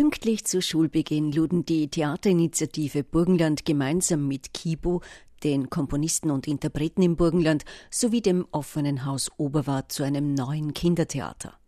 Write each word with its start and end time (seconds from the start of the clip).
Pünktlich 0.00 0.44
zu 0.44 0.62
Schulbeginn 0.62 1.32
luden 1.32 1.64
die 1.64 1.88
Theaterinitiative 1.88 3.02
Burgenland 3.02 3.64
gemeinsam 3.64 4.28
mit 4.28 4.54
Kibo, 4.54 5.02
den 5.42 5.70
Komponisten 5.70 6.30
und 6.30 6.46
Interpreten 6.46 7.02
im 7.02 7.16
Burgenland 7.16 7.64
sowie 7.90 8.20
dem 8.20 8.46
offenen 8.52 9.04
Haus 9.04 9.28
Oberwart 9.38 9.90
zu 9.90 10.04
einem 10.04 10.34
neuen 10.34 10.72
Kindertheater. 10.72 11.58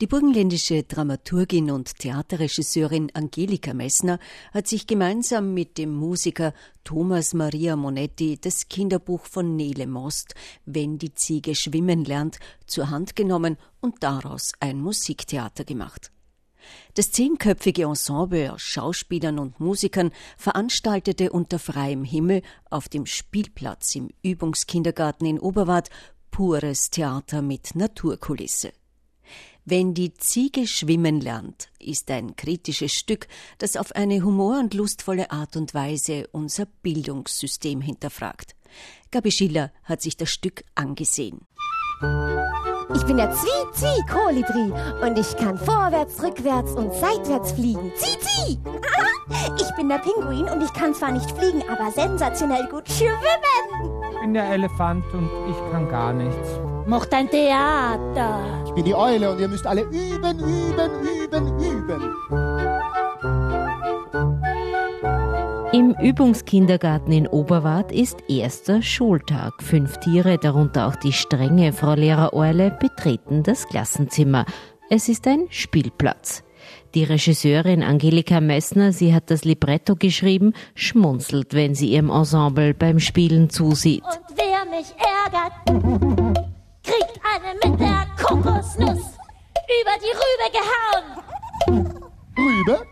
Die 0.00 0.06
burgenländische 0.06 0.84
Dramaturgin 0.84 1.70
und 1.70 1.98
Theaterregisseurin 1.98 3.10
Angelika 3.12 3.74
Messner 3.74 4.20
hat 4.54 4.68
sich 4.68 4.86
gemeinsam 4.86 5.52
mit 5.52 5.76
dem 5.76 5.94
Musiker 5.94 6.54
Thomas 6.82 7.34
Maria 7.34 7.76
Monetti 7.76 8.38
das 8.40 8.70
Kinderbuch 8.70 9.26
von 9.26 9.54
Nele 9.54 9.86
Most 9.86 10.34
Wenn 10.64 10.96
die 10.96 11.12
Ziege 11.12 11.54
schwimmen 11.54 12.06
lernt 12.06 12.38
zur 12.66 12.88
Hand 12.88 13.16
genommen 13.16 13.58
und 13.82 14.02
daraus 14.02 14.52
ein 14.60 14.80
Musiktheater 14.80 15.64
gemacht. 15.64 16.10
Das 16.94 17.10
zehnköpfige 17.10 17.84
Ensemble 17.84 18.52
aus 18.52 18.62
Schauspielern 18.62 19.38
und 19.38 19.60
Musikern 19.60 20.10
veranstaltete 20.36 21.30
unter 21.30 21.58
freiem 21.58 22.04
Himmel 22.04 22.42
auf 22.70 22.88
dem 22.88 23.06
Spielplatz 23.06 23.94
im 23.94 24.10
Übungskindergarten 24.22 25.26
in 25.26 25.38
Oberwart 25.38 25.90
pures 26.30 26.90
Theater 26.90 27.42
mit 27.42 27.74
Naturkulisse. 27.74 28.72
Wenn 29.68 29.94
die 29.94 30.14
Ziege 30.14 30.68
schwimmen 30.68 31.20
lernt, 31.20 31.70
ist 31.80 32.08
ein 32.12 32.36
kritisches 32.36 32.92
Stück, 32.92 33.26
das 33.58 33.76
auf 33.76 33.90
eine 33.96 34.22
humor- 34.22 34.60
und 34.60 34.74
lustvolle 34.74 35.32
Art 35.32 35.56
und 35.56 35.74
Weise 35.74 36.28
unser 36.30 36.66
Bildungssystem 36.82 37.80
hinterfragt. 37.80 38.54
Gabi 39.10 39.32
Schiller 39.32 39.72
hat 39.82 40.02
sich 40.02 40.16
das 40.16 40.30
Stück 40.30 40.62
angesehen. 40.76 41.46
Ich 42.94 43.04
bin 43.04 43.16
der 43.16 43.30
Zwie-Zwie-Kolibri 43.32 44.72
und 45.02 45.18
ich 45.18 45.36
kann 45.36 45.58
vorwärts, 45.58 46.22
rückwärts 46.22 46.72
und 46.72 46.92
seitwärts 46.94 47.52
fliegen. 47.52 47.92
Zieh-Zieh! 47.96 48.58
Ich 49.58 49.74
bin 49.74 49.88
der 49.88 49.98
Pinguin 49.98 50.48
und 50.48 50.62
ich 50.62 50.72
kann 50.72 50.94
zwar 50.94 51.10
nicht 51.10 51.30
fliegen, 51.32 51.62
aber 51.68 51.90
sensationell 51.90 52.66
gut 52.70 52.88
schwimmen. 52.88 53.12
Ich 54.12 54.20
bin 54.20 54.34
der 54.34 54.48
Elefant 54.50 55.04
und 55.12 55.28
ich 55.50 55.72
kann 55.72 55.88
gar 55.88 56.12
nichts. 56.12 56.48
Mocht 56.86 57.12
ein 57.12 57.28
Theater. 57.28 58.38
Ich 58.64 58.72
bin 58.72 58.84
die 58.84 58.94
Eule 58.94 59.32
und 59.32 59.40
ihr 59.40 59.48
müsst 59.48 59.66
alle 59.66 59.82
üben, 59.82 60.38
üben, 60.38 60.90
üben, 61.02 61.58
üben. 61.58 62.14
Im 65.76 65.94
Übungskindergarten 66.00 67.12
in 67.12 67.26
Oberwart 67.26 67.92
ist 67.92 68.16
erster 68.30 68.80
Schultag. 68.80 69.62
Fünf 69.62 69.98
Tiere, 69.98 70.38
darunter 70.38 70.86
auch 70.86 70.96
die 70.96 71.12
strenge 71.12 71.74
Frau 71.74 71.92
Lehrer-Eule, 71.92 72.70
betreten 72.70 73.42
das 73.42 73.68
Klassenzimmer. 73.68 74.46
Es 74.88 75.10
ist 75.10 75.26
ein 75.26 75.48
Spielplatz. 75.50 76.42
Die 76.94 77.04
Regisseurin 77.04 77.82
Angelika 77.82 78.40
Messner, 78.40 78.90
sie 78.92 79.14
hat 79.14 79.30
das 79.30 79.44
Libretto 79.44 79.96
geschrieben, 79.96 80.54
schmunzelt, 80.74 81.52
wenn 81.52 81.74
sie 81.74 81.90
ihrem 81.90 82.08
Ensemble 82.08 82.72
beim 82.72 82.98
Spielen 82.98 83.50
zusieht. 83.50 84.02
Und 84.02 84.34
wer 84.34 84.64
mich 84.74 84.94
ärgert, 84.96 85.52
kriegt 86.84 87.20
eine 87.22 87.70
mit 87.70 87.78
der 87.78 88.06
Kokosnuss 88.24 89.18
über 89.76 89.94
die 90.00 90.14
Rübe 90.24 90.48
gehauen. 90.54 91.92
Rübe, 92.38 92.86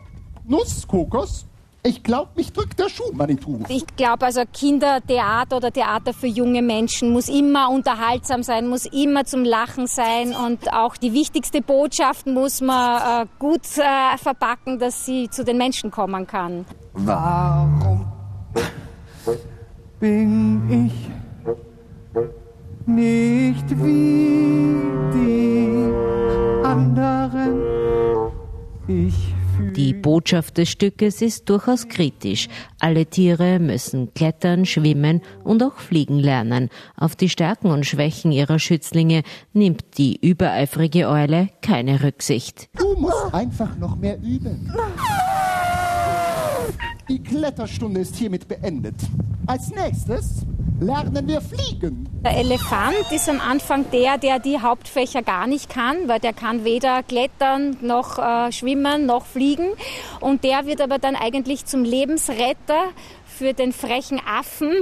Nuss, 0.45 0.87
Kokos, 0.87 1.47
ich 1.87 2.03
glaube, 2.03 2.31
mich 2.35 2.51
drückt 2.53 2.79
der 2.79 2.89
Schuh, 2.89 3.13
Manitou. 3.13 3.61
Ich 3.69 3.85
glaube, 3.95 4.25
also 4.25 4.43
Kindertheater 4.51 5.59
oder 5.59 5.71
Theater 5.71 6.15
für 6.15 6.27
junge 6.27 6.63
Menschen 6.63 7.13
muss 7.13 7.29
immer 7.29 7.71
unterhaltsam 7.71 8.43
sein, 8.43 8.69
muss 8.69 8.87
immer 8.87 9.27
zum 9.27 9.45
Lachen 9.45 9.87
sein 9.87 10.35
und 10.35 10.73
auch 10.73 10.97
die 10.97 11.13
wichtigste 11.13 11.61
Botschaft 11.61 12.27
muss 12.27 12.63
man 12.63 13.25
äh, 13.25 13.27
gut 13.39 13.67
äh, 13.77 14.17
verpacken, 14.17 14.79
dass 14.79 15.05
sie 15.05 15.29
zu 15.29 15.45
den 15.45 15.59
Menschen 15.59 15.91
kommen 15.91 16.27
kann. 16.27 16.65
Warum 16.95 18.07
bin 20.01 20.87
ich 20.87 21.11
nicht 22.87 23.85
wie 23.85 24.84
Botschaft 30.25 30.57
des 30.57 30.71
Stückes 30.71 31.21
ist 31.21 31.51
durchaus 31.51 31.87
kritisch. 31.87 32.49
Alle 32.81 33.05
Tiere 33.05 33.59
müssen 33.59 34.15
klettern, 34.15 34.65
schwimmen 34.65 35.21
und 35.45 35.63
auch 35.63 35.77
fliegen 35.77 36.19
lernen. 36.19 36.71
Auf 36.97 37.15
die 37.15 37.29
Stärken 37.29 37.71
und 37.71 37.85
Schwächen 37.85 38.33
ihrer 38.33 38.59
Schützlinge 38.59 39.23
nimmt 39.53 39.99
die 39.99 40.17
übereifrige 40.27 41.11
Eule 41.11 41.51
keine 41.61 42.03
Rücksicht. 42.03 42.71
Du 42.79 42.99
musst 42.99 43.35
einfach 43.35 43.77
noch 43.77 43.97
mehr 43.97 44.17
üben. 44.17 44.73
Die 47.09 47.23
Kletterstunde 47.23 48.01
ist 48.01 48.17
hiermit 48.17 48.49
beendet. 48.49 48.95
Als 49.47 49.69
nächstes 49.69 50.47
lernen 50.81 51.29
wir 51.29 51.43
fliegen. 51.43 52.09
Der 52.25 52.39
Elefant 52.39 53.13
ist 53.13 53.29
am 53.29 53.41
Anfang 53.41 53.85
der, 53.91 54.17
der 54.17 54.39
die 54.39 54.59
Hauptfächer 54.59 55.21
gar 55.21 55.47
nicht 55.47 55.69
kann, 55.69 56.09
weil 56.09 56.19
der 56.19 56.33
kann 56.33 56.65
weder 56.65 57.03
klettern 57.03 57.77
noch 57.83 58.19
äh, 58.19 58.51
schwimmen 58.53 59.05
noch 59.05 59.27
fliegen. 59.27 59.69
Und 60.21 60.45
der 60.45 60.65
wird 60.65 60.81
aber 60.81 60.99
dann 60.99 61.15
eigentlich 61.15 61.67
zum 61.67 61.85
Lebensretter 61.85 62.81
für 63.27 63.53
den 63.53 63.75
frechen 63.75 64.21
Affen, 64.27 64.73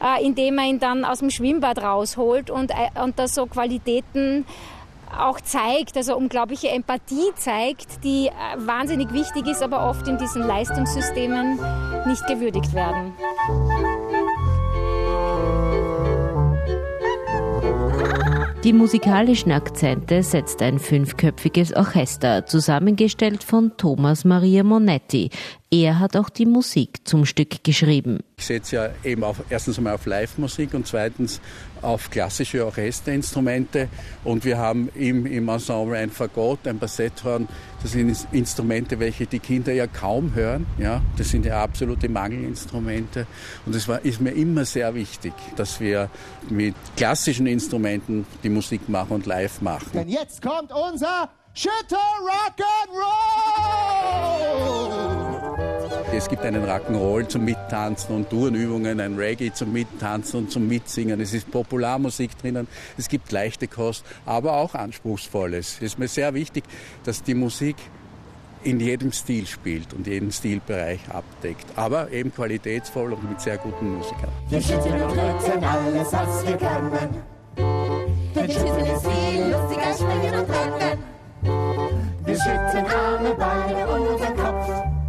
äh, 0.00 0.24
indem 0.24 0.58
er 0.58 0.66
ihn 0.66 0.78
dann 0.78 1.04
aus 1.04 1.18
dem 1.18 1.30
Schwimmbad 1.30 1.82
rausholt 1.82 2.48
und, 2.48 2.70
äh, 2.70 3.00
und 3.02 3.18
da 3.18 3.26
so 3.26 3.46
Qualitäten 3.46 4.44
auch 5.18 5.40
zeigt, 5.40 5.96
also 5.96 6.16
unglaubliche 6.16 6.68
Empathie 6.68 7.30
zeigt, 7.36 8.04
die 8.04 8.28
äh, 8.28 8.32
wahnsinnig 8.56 9.12
wichtig 9.12 9.46
ist, 9.46 9.62
aber 9.62 9.88
oft 9.88 10.06
in 10.08 10.18
diesen 10.18 10.42
Leistungssystemen 10.42 11.58
nicht 12.06 12.26
gewürdigt 12.26 12.72
werden. 12.74 13.12
Die 18.64 18.72
musikalischen 18.72 19.50
Akzente 19.50 20.22
setzt 20.22 20.62
ein 20.62 20.78
fünfköpfiges 20.78 21.74
Orchester, 21.74 22.46
zusammengestellt 22.46 23.42
von 23.42 23.76
Thomas 23.76 24.24
Maria 24.24 24.62
Monetti. 24.62 25.30
Er 25.74 26.00
hat 26.00 26.18
auch 26.18 26.28
die 26.28 26.44
Musik 26.44 26.98
zum 27.04 27.24
Stück 27.24 27.64
geschrieben. 27.64 28.18
Ich 28.36 28.44
setze 28.44 28.76
ja 28.76 28.90
eben 29.02 29.24
auf, 29.24 29.42
erstens 29.48 29.78
einmal 29.78 29.94
auf 29.94 30.04
Live-Musik 30.04 30.74
und 30.74 30.86
zweitens 30.86 31.40
auf 31.80 32.10
klassische 32.10 32.66
Orchesterinstrumente. 32.66 33.88
Und 34.22 34.44
wir 34.44 34.58
haben 34.58 34.90
im, 34.94 35.24
im 35.24 35.48
Ensemble 35.48 35.96
ein 35.96 36.10
Fagott, 36.10 36.66
ein 36.66 36.78
Bassetthorn. 36.78 37.48
Das 37.82 37.92
sind 37.92 38.14
Instrumente, 38.32 39.00
welche 39.00 39.24
die 39.24 39.38
Kinder 39.38 39.72
ja 39.72 39.86
kaum 39.86 40.34
hören. 40.34 40.66
Ja, 40.76 41.00
das 41.16 41.30
sind 41.30 41.46
ja 41.46 41.62
absolute 41.62 42.10
Mangelinstrumente. 42.10 43.26
Und 43.64 43.74
es 43.74 43.88
ist 43.88 44.20
mir 44.20 44.32
immer 44.32 44.66
sehr 44.66 44.94
wichtig, 44.94 45.32
dass 45.56 45.80
wir 45.80 46.10
mit 46.50 46.74
klassischen 46.98 47.46
Instrumenten 47.46 48.26
die 48.42 48.50
Musik 48.50 48.90
machen 48.90 49.14
und 49.14 49.24
live 49.24 49.62
machen. 49.62 49.88
Denn 49.94 50.10
jetzt 50.10 50.42
kommt 50.42 50.70
unser 50.70 51.30
Schütter 51.54 51.96
Rock'n'Roll! 52.20 54.81
Es 56.14 56.28
gibt 56.28 56.42
einen 56.42 56.64
Rock'n'Roll 56.64 57.26
zum 57.26 57.44
Mittanzen 57.46 58.14
und 58.14 58.28
Tourenübungen, 58.28 59.00
ein 59.00 59.16
Reggae 59.16 59.50
zum 59.52 59.72
Mittanzen 59.72 60.40
und 60.40 60.50
zum 60.50 60.68
Mitsingen. 60.68 61.20
Es 61.20 61.32
ist 61.32 61.50
Popularmusik 61.50 62.38
drinnen, 62.38 62.68
es 62.98 63.08
gibt 63.08 63.32
leichte 63.32 63.66
Kost, 63.66 64.04
aber 64.26 64.52
auch 64.52 64.74
anspruchsvolles. 64.74 65.76
Es 65.78 65.82
ist 65.82 65.98
mir 65.98 66.08
sehr 66.08 66.34
wichtig, 66.34 66.64
dass 67.04 67.22
die 67.22 67.34
Musik 67.34 67.76
in 68.62 68.78
jedem 68.78 69.10
Stil 69.10 69.46
spielt 69.46 69.94
und 69.94 70.06
jeden 70.06 70.30
Stilbereich 70.30 71.00
abdeckt. 71.08 71.66
Aber 71.76 72.10
eben 72.12 72.32
qualitätsvoll 72.32 73.14
und 73.14 73.28
mit 73.28 73.40
sehr 73.40 73.56
guten 73.56 73.96
Musikern. 73.96 74.30
Wir 74.50 74.60
schütteln 74.60 75.02
und 75.02 75.10
rütteln 75.10 75.64
alles, 75.64 76.12
was 76.12 76.46
wir 76.46 76.56
können. 76.58 77.08
Wir 78.34 78.50
schütteln 78.50 78.86
ist 78.86 79.06
viel 79.06 79.44
lustiger, 79.50 79.94
springen 79.94 80.34
und 80.40 80.50
rennen. 80.50 80.98
Wir 82.26 82.36
schütteln 82.36 82.86
Arme, 82.86 83.34
Beine 83.34 83.88
und 83.88 84.08
unseren 84.08 84.36
Kopf. 84.36 85.01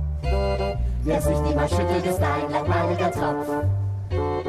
Wer 1.05 1.21
sich 1.21 1.37
niemals 1.39 1.71
schüttelt, 1.71 2.05
ist 2.05 2.21
ein 2.21 2.49
langweiliger 2.49 3.11
Tropf. 3.11 3.47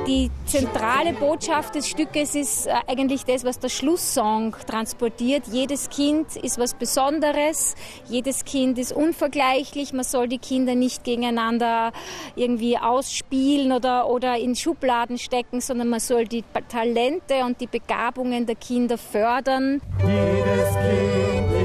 Die 0.06 0.30
zentrale 0.44 1.14
Botschaft 1.14 1.74
des 1.74 1.88
Stückes 1.88 2.34
ist 2.34 2.66
äh, 2.66 2.74
eigentlich 2.86 3.24
das, 3.24 3.42
was 3.42 3.58
der 3.58 3.70
Schlusssong 3.70 4.54
transportiert. 4.66 5.44
Jedes 5.50 5.88
Kind 5.88 6.36
ist 6.36 6.58
was 6.58 6.74
Besonderes, 6.74 7.74
jedes 8.08 8.44
Kind 8.44 8.78
ist 8.78 8.92
unvergleichlich. 8.92 9.92
Man 9.94 10.04
soll 10.04 10.28
die 10.28 10.38
Kinder 10.38 10.74
nicht 10.74 11.02
gegeneinander 11.04 11.90
irgendwie 12.36 12.78
ausspielen 12.78 13.72
oder, 13.72 14.08
oder 14.08 14.36
in 14.36 14.54
Schubladen 14.54 15.18
stecken, 15.18 15.60
sondern 15.60 15.88
man 15.88 16.00
soll 16.00 16.26
die 16.26 16.44
Talente 16.68 17.42
und 17.44 17.60
die 17.60 17.66
Begabungen 17.66 18.46
der 18.46 18.56
Kinder 18.56 18.98
fördern. 18.98 19.80
Jedes 20.06 20.74
Kind 20.74 21.63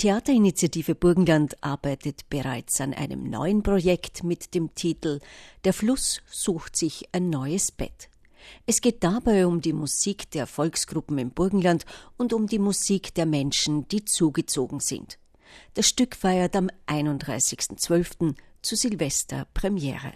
Theaterinitiative 0.00 0.94
Burgenland 0.94 1.62
arbeitet 1.62 2.30
bereits 2.30 2.80
an 2.80 2.94
einem 2.94 3.28
neuen 3.28 3.62
Projekt 3.62 4.24
mit 4.24 4.54
dem 4.54 4.74
Titel 4.74 5.20
Der 5.64 5.74
Fluss 5.74 6.22
sucht 6.30 6.74
sich 6.74 7.06
ein 7.12 7.28
neues 7.28 7.70
Bett. 7.70 8.08
Es 8.64 8.80
geht 8.80 9.04
dabei 9.04 9.46
um 9.46 9.60
die 9.60 9.74
Musik 9.74 10.30
der 10.30 10.46
Volksgruppen 10.46 11.18
im 11.18 11.32
Burgenland 11.32 11.84
und 12.16 12.32
um 12.32 12.46
die 12.46 12.58
Musik 12.58 13.12
der 13.12 13.26
Menschen, 13.26 13.88
die 13.88 14.02
zugezogen 14.06 14.80
sind. 14.80 15.18
Das 15.74 15.86
Stück 15.86 16.16
feiert 16.16 16.56
am 16.56 16.70
31.12. 16.86 18.34
zu 18.62 18.76
Silvester 18.76 19.48
Premiere. 19.52 20.14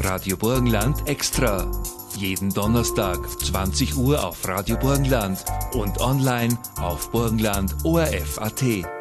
Radio 0.00 0.36
Burgenland 0.36 1.06
extra. 1.06 1.70
Jeden 2.20 2.52
Donnerstag 2.52 3.18
20 3.40 3.96
Uhr 3.96 4.22
auf 4.22 4.46
Radio 4.46 4.76
Burgenland 4.76 5.42
und 5.72 6.02
online 6.02 6.58
auf 6.78 7.10
Burgenland 7.10 7.74
ORF.at. 7.82 8.99